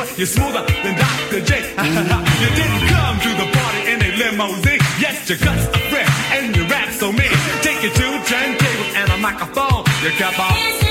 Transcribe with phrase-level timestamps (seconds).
[0.00, 1.40] boy, you're smoother than Dr.
[1.40, 1.52] J.
[2.42, 4.80] you didn't come to the party in a limousine.
[5.00, 7.36] Yes, your guts are fresh and your rap so mean.
[7.62, 9.84] Take it to turntables and a microphone.
[10.02, 10.89] You kept on.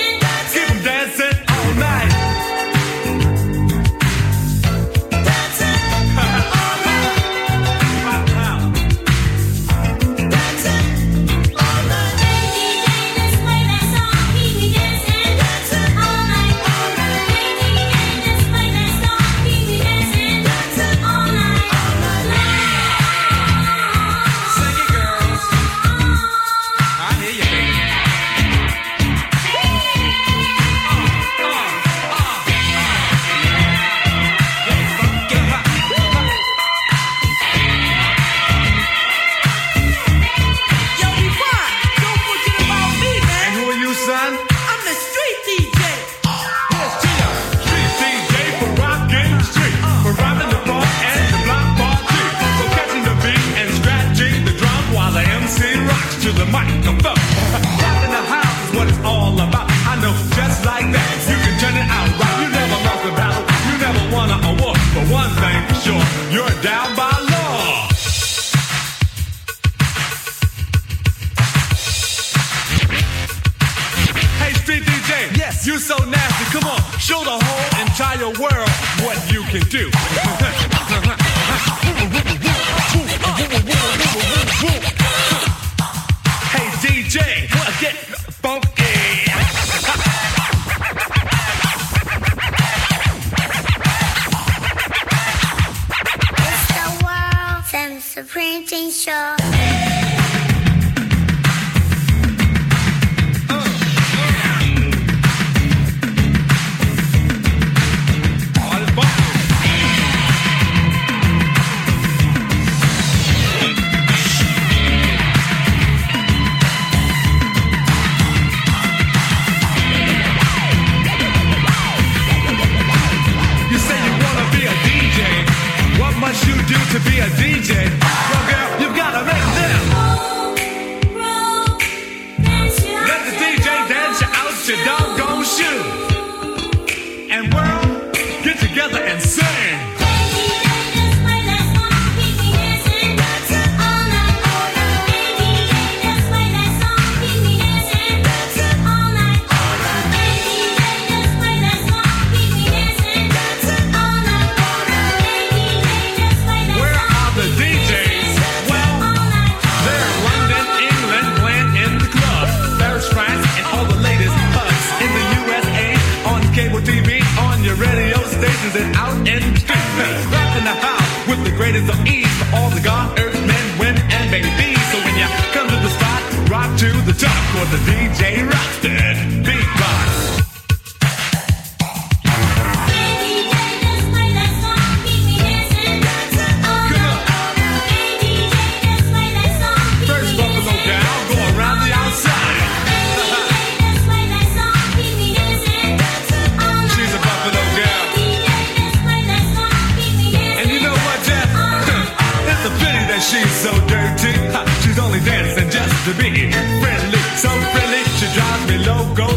[98.69, 99.88] 真说。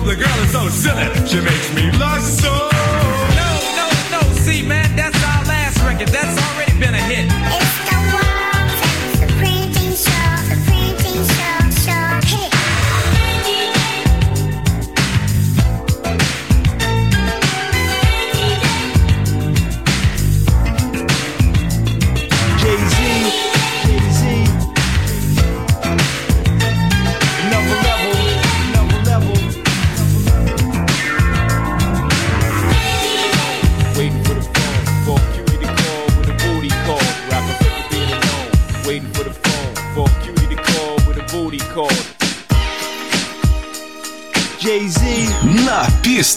[0.01, 1.07] the girl is so silly.
[1.27, 2.53] She makes me blush so.
[3.41, 4.21] No, no, no.
[4.45, 6.09] See, man, that's our last record.
[6.09, 6.42] That's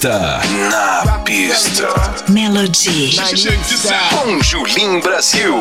[0.06, 0.40] pista.
[0.69, 1.88] Na pista.
[2.30, 3.18] Melody.
[3.19, 5.56] É com Julinho Brasil.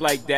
[0.00, 0.37] like that.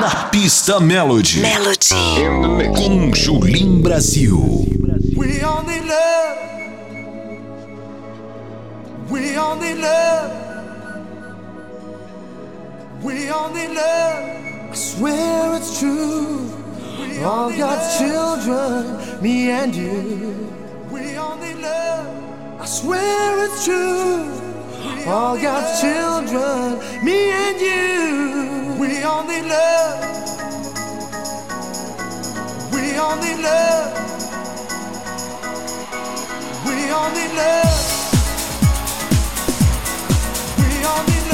[0.00, 1.40] Na pista Melody.
[1.40, 1.88] Melody.
[2.76, 4.40] Com Julim Brasil.
[5.16, 6.38] We only love.
[9.08, 10.32] We only love.
[13.04, 14.72] We only love.
[14.72, 16.50] I swear it's true.
[16.98, 20.50] We All God's children, me and you.
[20.90, 22.60] We only love.
[22.60, 24.43] I swear it's true.
[25.06, 30.00] all God's children, me and you, we only love,
[32.72, 33.92] we only love,
[36.66, 37.76] we only love,
[40.58, 41.33] we only love.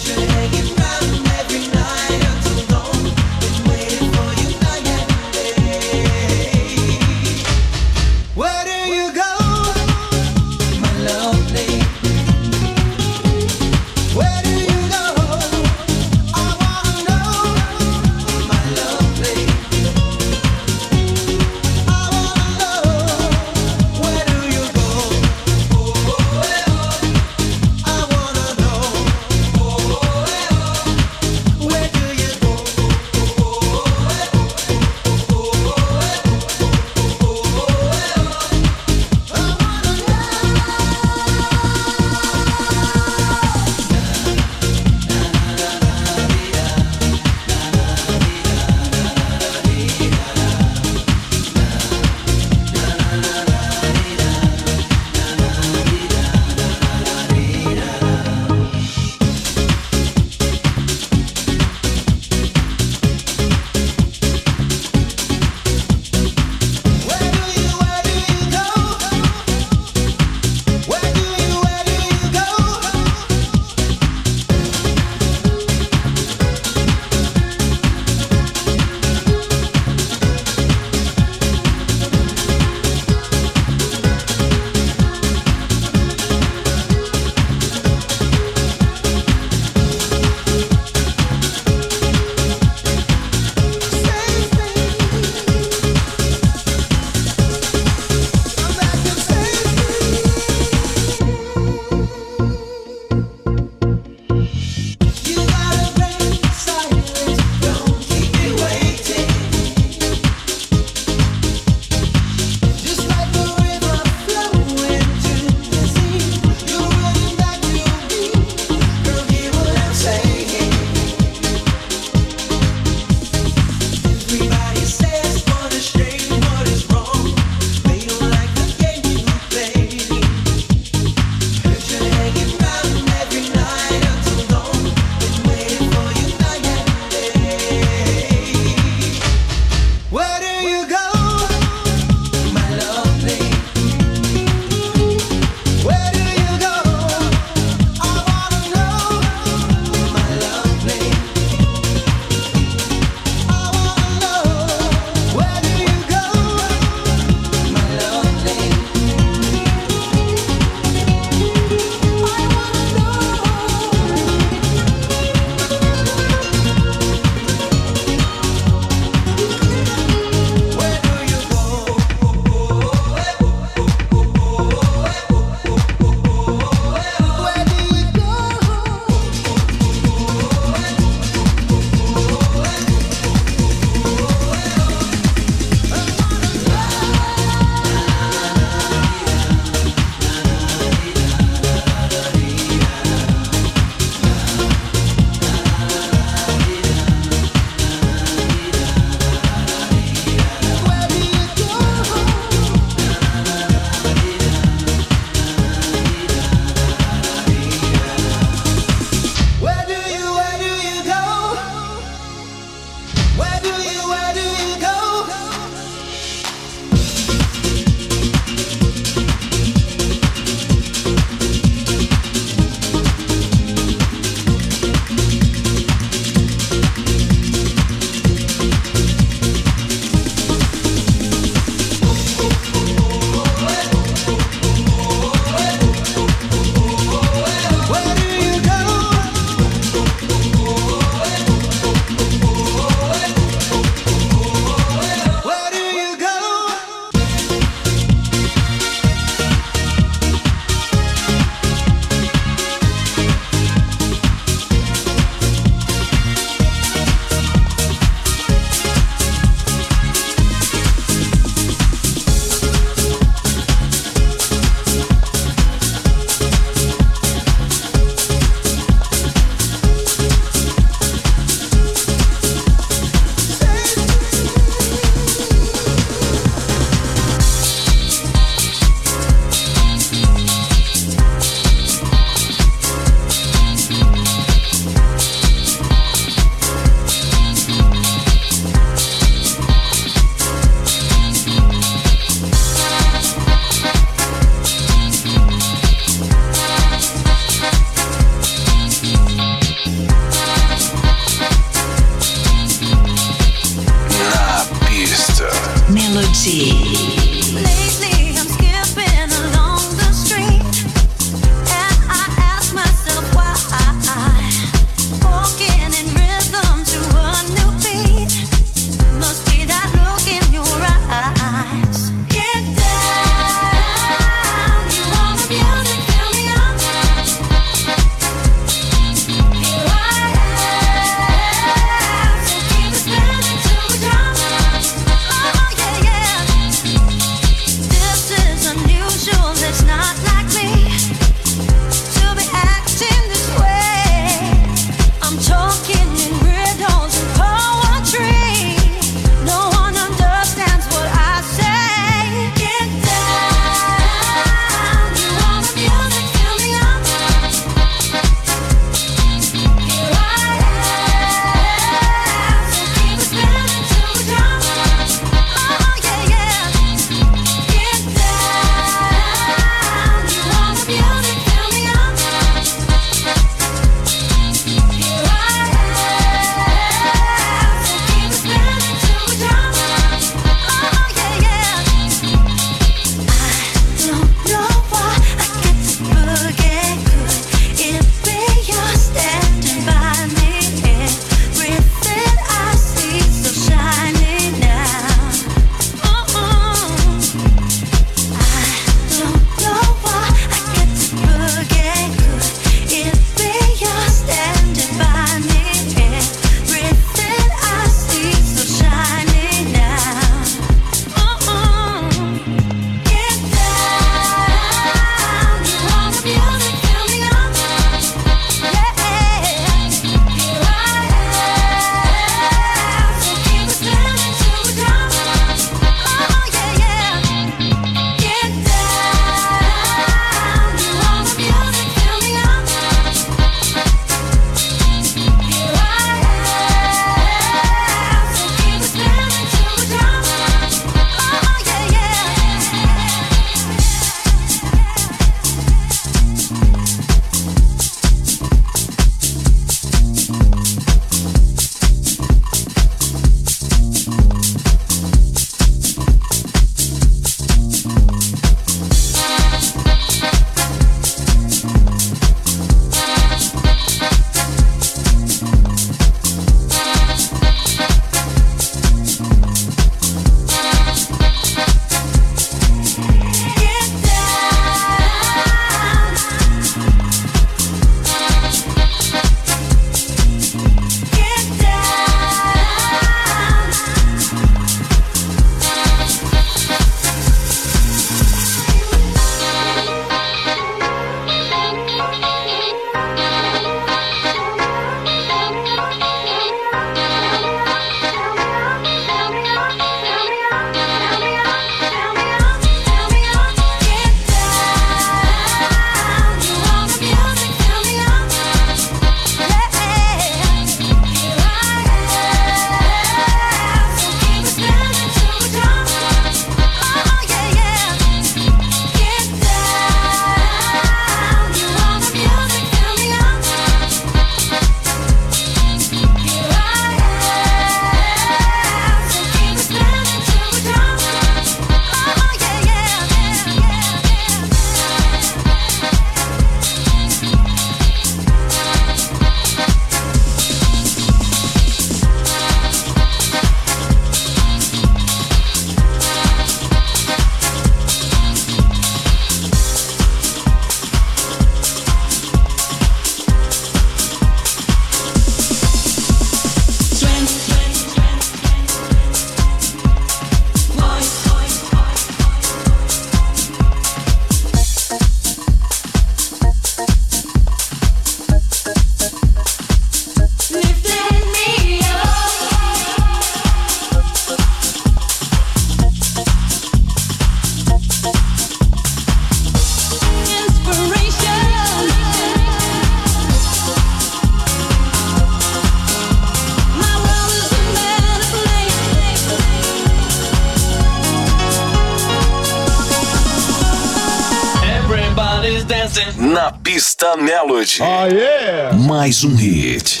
[596.20, 597.78] Na pista Melody.
[597.80, 598.72] Oh, yeah.
[598.74, 600.00] Mais um hit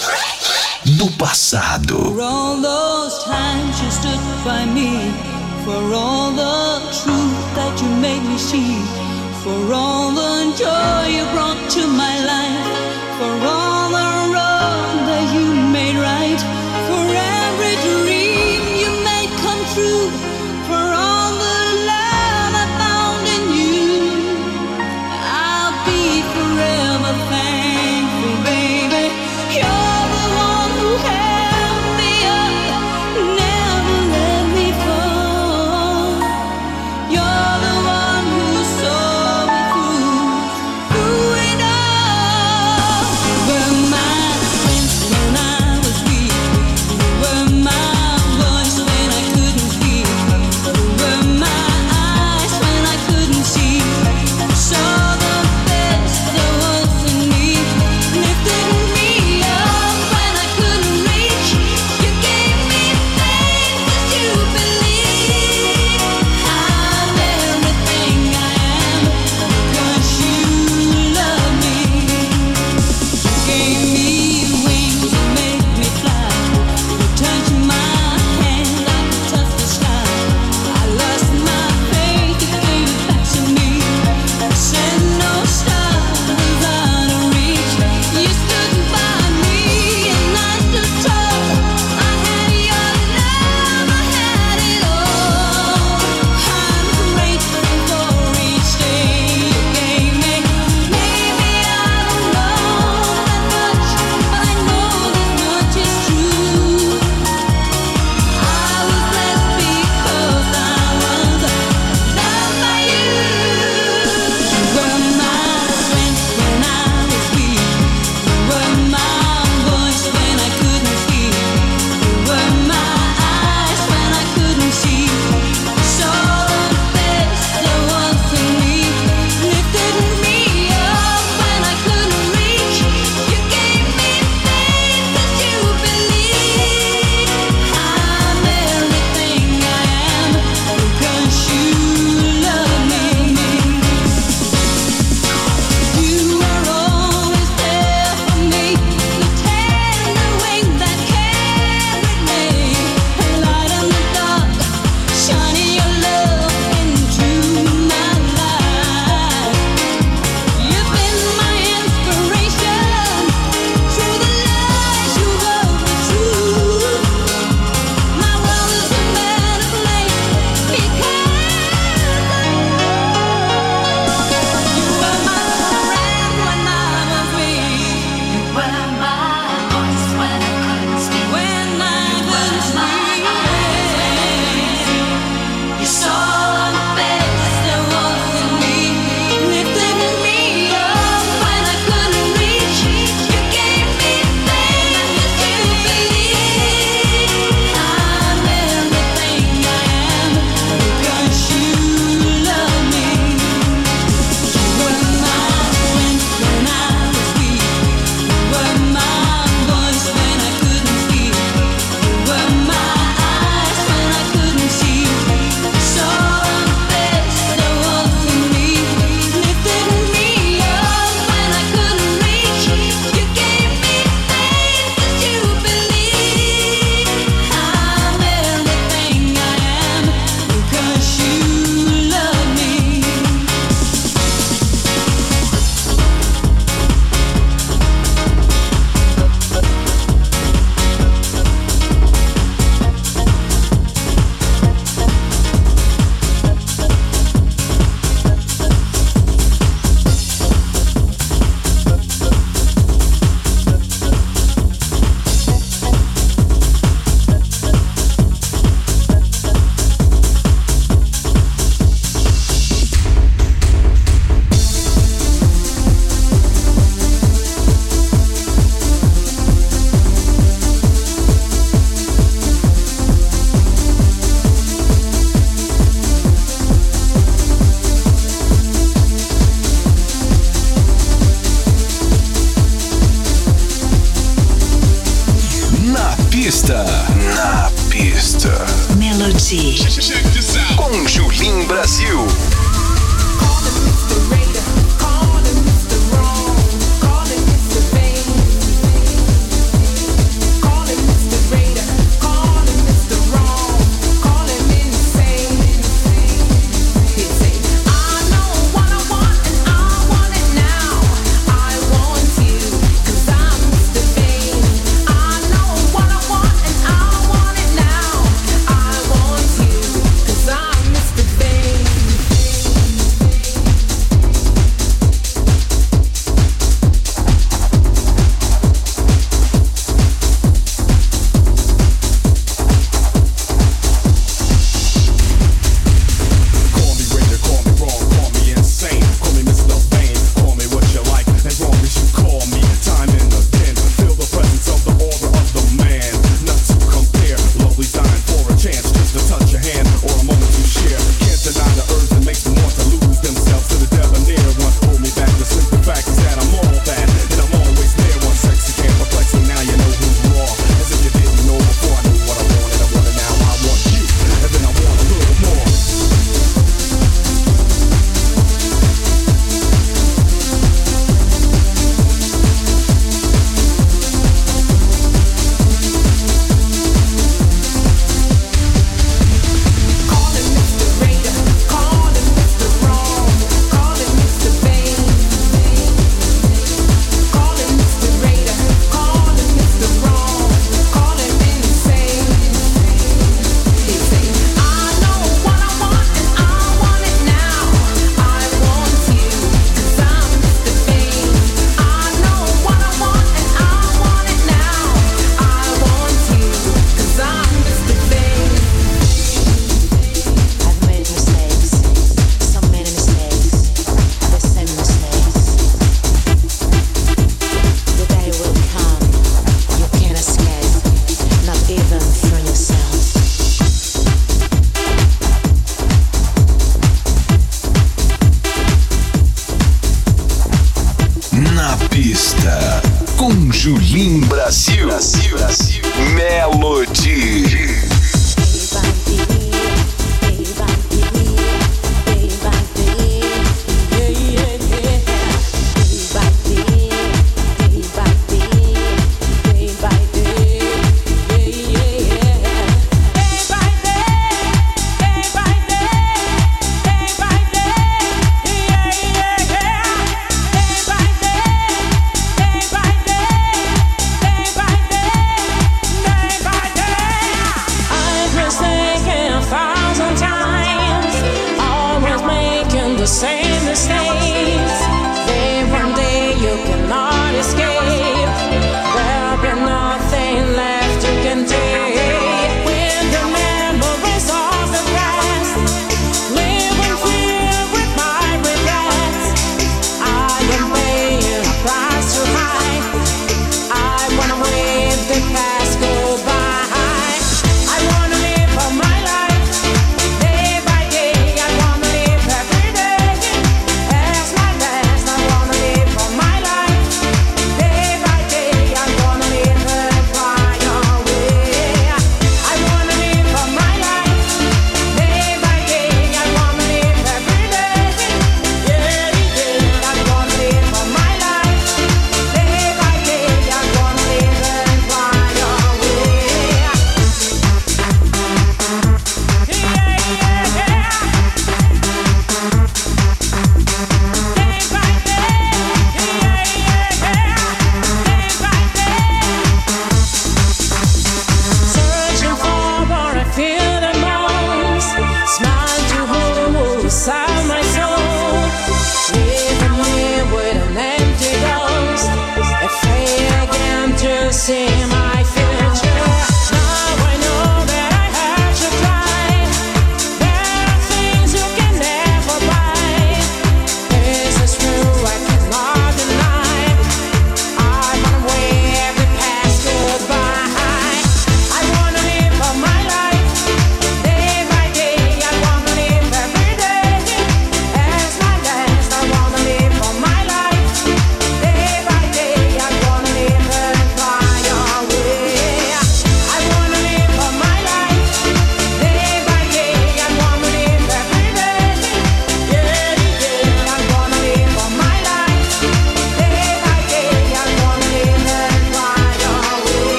[0.84, 1.96] do passado.
[1.96, 5.12] For all those times you stood by me,
[5.64, 8.76] for all the truth that you made me see,
[9.42, 12.66] for all the joy you brought to my life,
[13.18, 13.69] for all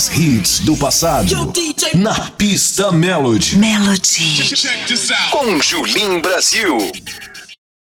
[0.00, 1.52] grandes hits do passado.
[1.94, 3.58] Na Pista Melody.
[3.58, 4.54] Melody.
[5.30, 6.78] Com Julim Brasil.